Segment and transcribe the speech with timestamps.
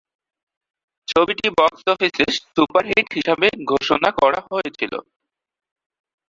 [1.07, 4.93] ছবিটি বক্স অফিসে সুপারহিট হিসাবে ঘোষণা করা হয়েছিল।